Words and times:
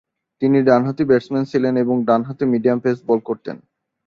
তিনি 0.41 0.57
ডানহাতি 0.61 1.03
ব্যাটসম্যান 1.05 1.45
ছিলেন 1.51 1.73
এবং 1.77 1.95
ডানহাতে 2.07 2.43
মিডিয়াম 2.45 2.77
পেস 2.83 2.97
বল 3.07 3.19
করতেন। 3.19 3.55